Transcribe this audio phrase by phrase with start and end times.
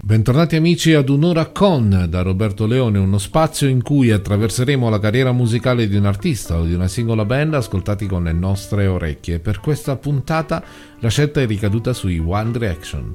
[0.03, 5.31] Bentornati amici ad Un'ora con da Roberto Leone, uno spazio in cui attraverseremo la carriera
[5.31, 9.39] musicale di un artista o di una singola band ascoltati con le nostre orecchie.
[9.39, 10.65] Per questa puntata
[10.99, 13.15] la scelta è ricaduta sui One Direction,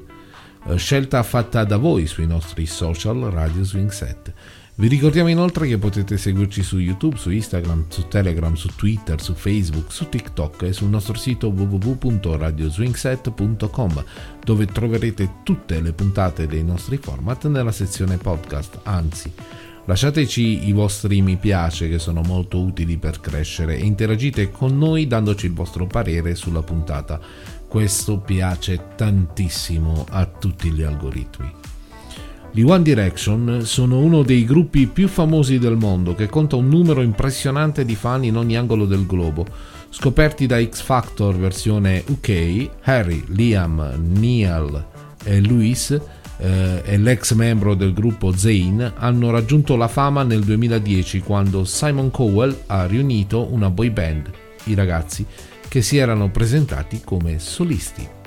[0.68, 4.32] eh, scelta fatta da voi sui nostri social Radio Swing Set.
[4.78, 9.32] Vi ricordiamo inoltre che potete seguirci su YouTube, su Instagram, su Telegram, su Twitter, su
[9.32, 14.04] Facebook, su TikTok e sul nostro sito www.radioswingset.com
[14.44, 18.80] dove troverete tutte le puntate dei nostri format nella sezione podcast.
[18.82, 19.32] Anzi,
[19.86, 25.06] lasciateci i vostri mi piace che sono molto utili per crescere e interagite con noi
[25.06, 27.18] dandoci il vostro parere sulla puntata.
[27.66, 31.65] Questo piace tantissimo a tutti gli algoritmi.
[32.56, 37.02] Gli One Direction sono uno dei gruppi più famosi del mondo che conta un numero
[37.02, 39.44] impressionante di fan in ogni angolo del globo.
[39.90, 44.86] Scoperti da X Factor versione UK, Harry, Liam, Neil
[45.22, 46.00] e Louis
[46.38, 52.10] eh, e l'ex membro del gruppo Zayn hanno raggiunto la fama nel 2010 quando Simon
[52.10, 54.30] Cowell ha riunito una boy band,
[54.64, 55.26] i ragazzi,
[55.68, 58.25] che si erano presentati come solisti.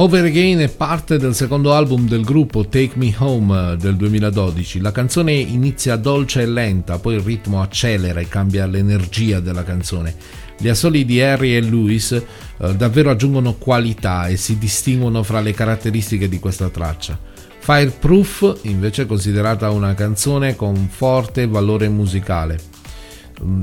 [0.00, 4.78] Over Again è parte del secondo album del gruppo Take Me Home del 2012.
[4.78, 10.14] La canzone inizia dolce e lenta, poi il ritmo accelera e cambia l'energia della canzone.
[10.56, 15.52] Gli assoli di Harry e Lewis eh, davvero aggiungono qualità e si distinguono fra le
[15.52, 17.18] caratteristiche di questa traccia.
[17.58, 22.67] Fireproof invece è considerata una canzone con forte valore musicale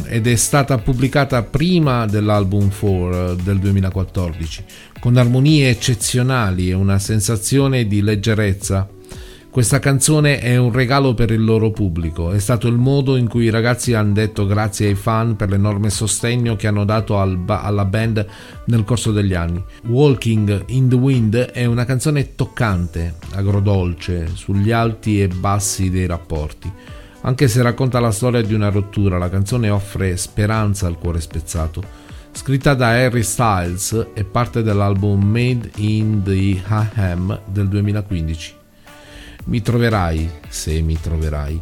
[0.05, 4.63] ed è stata pubblicata prima dell'album 4 eh, del 2014
[4.99, 8.89] con armonie eccezionali e una sensazione di leggerezza.
[9.51, 13.45] Questa canzone è un regalo per il loro pubblico, è stato il modo in cui
[13.45, 17.61] i ragazzi hanno detto grazie ai fan per l'enorme sostegno che hanno dato al ba-
[17.61, 18.25] alla band
[18.65, 19.63] nel corso degli anni.
[19.85, 26.69] Walking in the Wind è una canzone toccante, agrodolce, sugli alti e bassi dei rapporti.
[27.25, 32.03] Anche se racconta la storia di una rottura, la canzone offre speranza al cuore spezzato
[32.31, 38.53] scritta da Harry Styles e parte dell'album Made in the Ham del 2015.
[39.45, 41.59] Mi troverai, se mi troverai,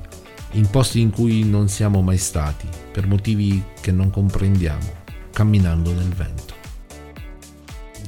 [0.51, 4.91] in posti in cui non siamo mai stati, per motivi che non comprendiamo,
[5.31, 6.52] camminando nel vento.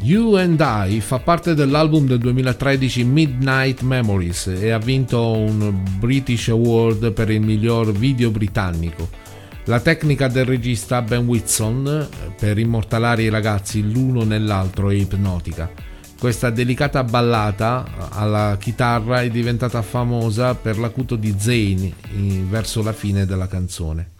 [0.01, 6.49] You and I fa parte dell'album del 2013 Midnight Memories e ha vinto un British
[6.49, 9.23] Award per il miglior video britannico
[9.67, 12.07] la tecnica del regista Ben Whitson
[12.37, 15.71] per immortalare i ragazzi l'uno nell'altro è ipnotica.
[16.19, 21.91] Questa delicata ballata alla chitarra è diventata famosa per l'acuto di Zayn
[22.47, 24.14] verso la fine della canzone.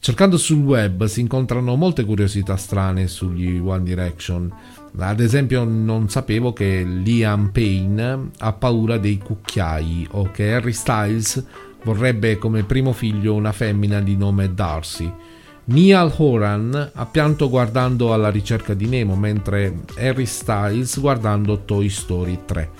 [0.00, 4.52] Cercando sul web si incontrano molte curiosità strane sugli One Direction.
[4.98, 11.44] Ad esempio non sapevo che Liam Payne ha paura dei cucchiai o che Harry Styles
[11.82, 15.10] Vorrebbe come primo figlio una femmina di nome Darcy.
[15.64, 22.40] Niall Horan ha pianto guardando alla ricerca di Nemo, mentre Harry Styles guardando Toy Story
[22.44, 22.70] 3.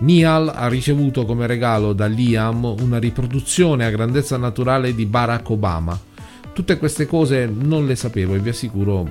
[0.00, 5.98] Niall ha ricevuto come regalo da Liam una riproduzione a grandezza naturale di Barack Obama.
[6.54, 9.10] Tutte queste cose non le sapevo e vi assicuro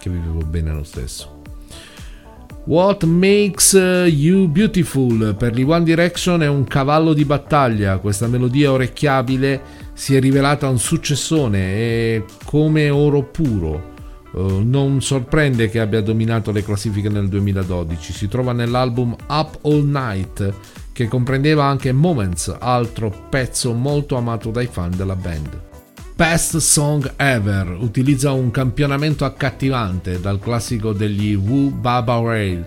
[0.00, 1.42] che vivevo bene lo stesso.
[2.64, 8.72] What Makes You Beautiful per gli One Direction è un cavallo di battaglia, questa melodia
[8.72, 9.60] orecchiabile
[9.92, 13.92] si è rivelata un successone e come oro puro.
[14.32, 19.88] Uh, non sorprende che abbia dominato le classifiche nel 2012, si trova nell'album Up All
[19.88, 20.52] Night
[20.92, 25.73] che comprendeva anche Moments, altro pezzo molto amato dai fan della band.
[26.16, 32.64] Best Song Ever utilizza un campionamento accattivante dal classico degli Woo Baba Rail.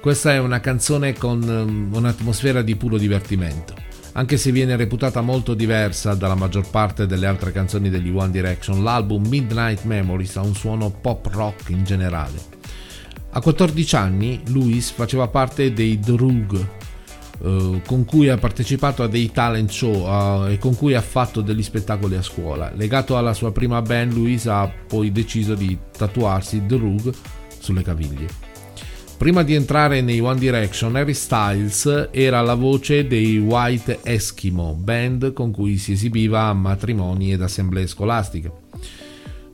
[0.00, 3.72] Questa è una canzone con um, un'atmosfera di puro divertimento,
[4.14, 8.82] anche se viene reputata molto diversa dalla maggior parte delle altre canzoni degli One Direction.
[8.82, 12.36] L'album Midnight Memories ha un suono pop rock in generale.
[13.30, 16.77] A 14 anni, Louis faceva parte dei Drug,
[17.40, 21.40] Uh, con cui ha partecipato a dei talent show uh, e con cui ha fatto
[21.40, 22.72] degli spettacoli a scuola.
[22.74, 27.14] Legato alla sua prima band, Luisa ha poi deciso di tatuarsi The Rug
[27.60, 28.26] sulle caviglie.
[29.18, 35.32] Prima di entrare nei One Direction, Harry Styles era la voce dei White Eskimo, band
[35.32, 38.66] con cui si esibiva a matrimoni ed assemblee scolastiche.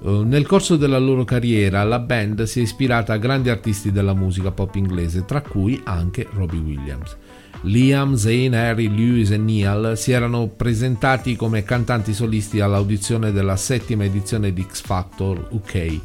[0.05, 4.13] Uh, nel corso della loro carriera la band si è ispirata a grandi artisti della
[4.13, 7.17] musica pop inglese, tra cui anche Robbie Williams.
[7.63, 14.05] Liam, Zane, Harry, Lewis e Neal si erano presentati come cantanti solisti all'audizione della settima
[14.05, 16.01] edizione di X Factor UK.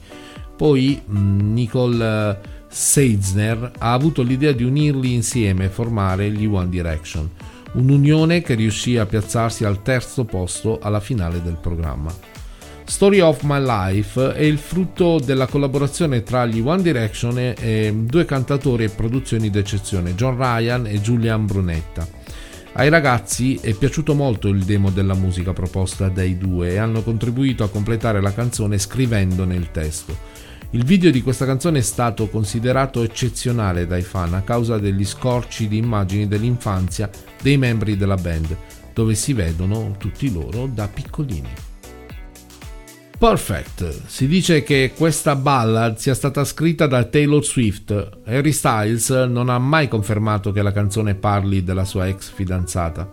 [0.55, 2.37] Poi mm, Nicole eh,
[2.69, 7.29] Seizner ha avuto l'idea di unirli insieme e formare gli One Direction,
[7.73, 12.38] un'unione che riuscì a piazzarsi al terzo posto alla finale del programma.
[12.89, 18.25] Story of My Life è il frutto della collaborazione tra gli One Direction e due
[18.25, 22.05] cantatori e produzioni d'eccezione, John Ryan e Julian Brunetta.
[22.73, 27.63] Ai ragazzi è piaciuto molto il demo della musica proposta dai due e hanno contribuito
[27.63, 30.17] a completare la canzone scrivendone il testo.
[30.71, 35.67] Il video di questa canzone è stato considerato eccezionale dai fan a causa degli scorci
[35.67, 37.07] di immagini dell'infanzia
[37.39, 38.57] dei membri della band,
[38.95, 41.68] dove si vedono tutti loro da piccolini.
[43.19, 44.05] Perfect.
[44.05, 48.19] Si dice che questa ballad sia stata scritta da Taylor Swift.
[48.23, 53.11] Harry Styles non ha mai confermato che la canzone parli della sua ex fidanzata.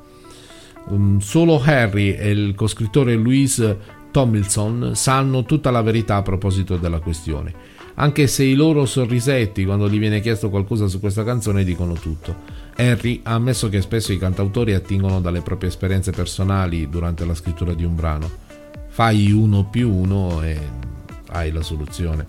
[1.19, 3.77] Solo Harry e il coscrittore Louise
[4.13, 7.53] Tomlinson sanno tutta la verità a proposito della questione,
[7.95, 12.45] anche se i loro sorrisetti quando gli viene chiesto qualcosa su questa canzone dicono tutto.
[12.77, 17.75] Harry ha ammesso che spesso i cantautori attingono dalle proprie esperienze personali durante la scrittura
[17.75, 18.45] di un brano
[18.97, 20.59] fai uno più uno e
[21.29, 22.29] hai la soluzione.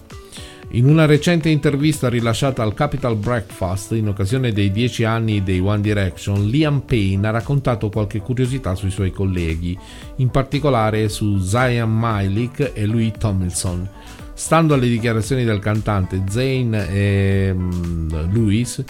[0.72, 5.80] In una recente intervista rilasciata al Capital Breakfast in occasione dei dieci anni dei One
[5.80, 9.80] Direction, Liam Payne ha raccontato qualche curiosità sui suoi colleghi,
[10.18, 13.88] in particolare su Zion Malik e Louis Tomlinson.
[14.34, 18.84] Stando alle dichiarazioni del cantante, Zane e um, Louis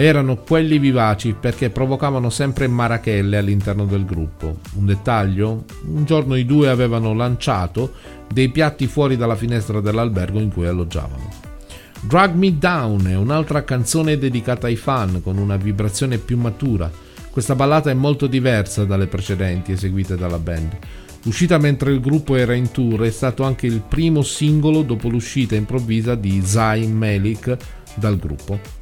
[0.00, 4.58] erano quelli vivaci perché provocavano sempre marachelle all'interno del gruppo.
[4.76, 5.64] Un dettaglio?
[5.86, 7.92] Un giorno i due avevano lanciato
[8.32, 11.28] dei piatti fuori dalla finestra dell'albergo in cui alloggiavano.
[12.00, 16.90] Drag Me Down è un'altra canzone dedicata ai fan con una vibrazione più matura.
[17.30, 20.76] Questa ballata è molto diversa dalle precedenti eseguite dalla band.
[21.24, 25.54] Uscita mentre il gruppo era in tour, è stato anche il primo singolo dopo l'uscita
[25.54, 27.56] improvvisa di Zayn Malik
[27.94, 28.81] dal gruppo.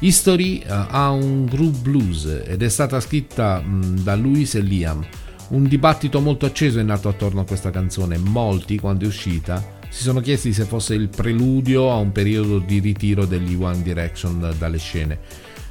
[0.00, 5.04] History uh, ha un groove blues ed è stata scritta mh, da Louis e Liam.
[5.48, 8.18] Un dibattito molto acceso è nato attorno a questa canzone.
[8.18, 12.80] Molti, quando è uscita, si sono chiesti se fosse il preludio a un periodo di
[12.80, 15.18] ritiro degli One Direction dalle scene.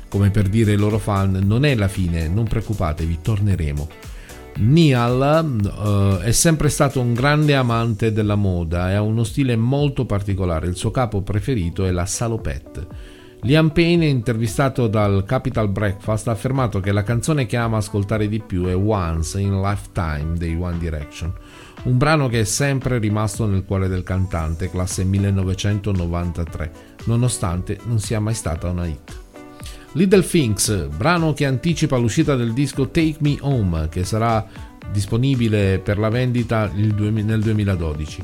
[0.08, 3.90] Come per dire ai loro fan, non è la fine, non preoccupatevi, torneremo.
[4.58, 10.06] Neal uh, è sempre stato un grande amante della moda e ha uno stile molto
[10.06, 10.68] particolare.
[10.68, 12.88] Il suo capo preferito è la salopette.
[13.46, 18.40] Liam Payne, intervistato dal Capital Breakfast, ha affermato che la canzone che ama ascoltare di
[18.40, 21.34] più è Once in Lifetime dei One Direction,
[21.84, 26.72] un brano che è sempre rimasto nel cuore del cantante, classe 1993,
[27.04, 29.14] nonostante non sia mai stata una hit.
[29.92, 34.48] Little Things, brano che anticipa l'uscita del disco Take Me Home, che sarà
[34.90, 38.24] disponibile per la vendita nel 2012.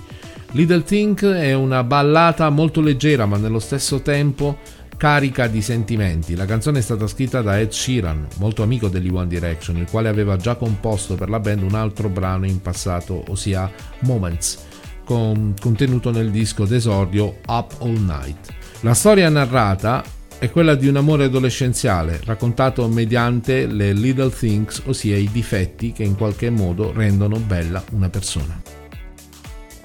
[0.53, 4.57] Little Things è una ballata molto leggera, ma nello stesso tempo
[4.99, 6.35] carica di sentimenti.
[6.35, 10.09] La canzone è stata scritta da Ed Sheeran, molto amico degli One Direction, il quale
[10.09, 14.65] aveva già composto per la band un altro brano in passato, ossia Moments,
[15.05, 18.53] con, contenuto nel disco d'esordio Up All Night.
[18.81, 20.03] La storia narrata
[20.37, 26.03] è quella di un amore adolescenziale, raccontato mediante le little things, ossia i difetti che
[26.03, 28.78] in qualche modo rendono bella una persona.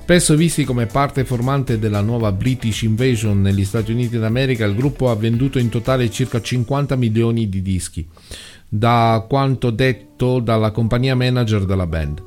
[0.05, 5.09] Spesso visti come parte formante della nuova British Invasion negli Stati Uniti d'America, il gruppo
[5.09, 8.07] ha venduto in totale circa 50 milioni di dischi,
[8.69, 12.23] da quanto detto dalla compagnia manager della band,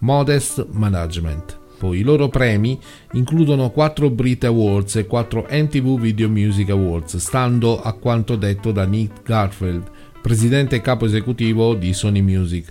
[0.00, 1.58] Modest Management.
[1.78, 2.78] Poi i loro premi
[3.12, 8.84] includono 4 Brit Awards e 4 NTV Video Music Awards, stando a quanto detto da
[8.84, 12.70] Nick Garfield, presidente e capo esecutivo di Sony Music.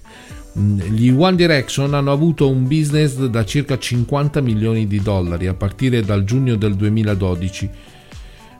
[0.53, 6.01] Gli One Direction hanno avuto un business da circa 50 milioni di dollari a partire
[6.01, 7.69] dal giugno del 2012.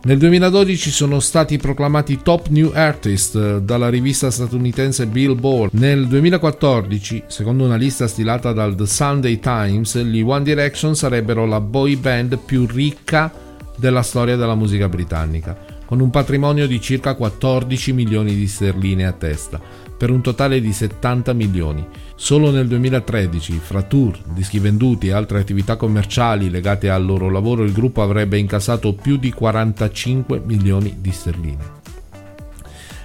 [0.03, 5.73] Nel 2012 sono stati proclamati Top New Artist dalla rivista statunitense Billboard.
[5.73, 11.59] Nel 2014, secondo una lista stilata dal The Sunday Times, gli One Direction sarebbero la
[11.59, 13.31] boy band più ricca
[13.75, 15.55] della storia della musica britannica,
[15.91, 19.59] con un patrimonio di circa 14 milioni di sterline a testa
[19.97, 21.85] per un totale di 70 milioni.
[22.15, 27.63] Solo nel 2013, fra tour, dischi venduti e altre attività commerciali legate al loro lavoro,
[27.63, 31.79] il gruppo avrebbe incassato più di 45 milioni di sterline.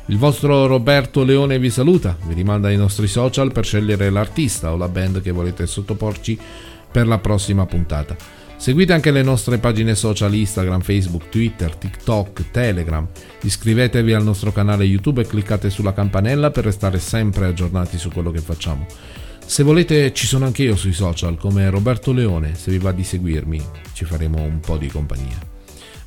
[0.07, 4.77] Il vostro Roberto Leone vi saluta, vi rimanda ai nostri social per scegliere l'artista o
[4.77, 6.39] la band che volete sottoporci
[6.93, 8.45] per la prossima puntata.
[8.67, 13.07] Seguite anche le nostre pagine social Instagram, Facebook, Twitter, TikTok, Telegram.
[13.43, 18.33] Iscrivetevi al nostro canale YouTube e cliccate sulla campanella per restare sempre aggiornati su quello
[18.33, 18.85] che facciamo.
[19.47, 23.05] Se volete ci sono anche io sui social come Roberto Leone, se vi va di
[23.05, 25.39] seguirmi ci faremo un po' di compagnia.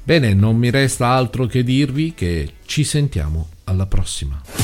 [0.03, 4.41] Bene, non mi resta altro che dirvi che ci sentiamo alla prossima.
[4.43, 4.59] 5,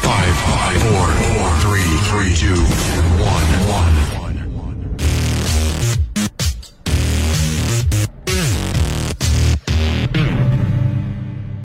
[0.00, 2.64] 4, 4, 3, 3, 2, 1,
[4.08, 4.17] 1.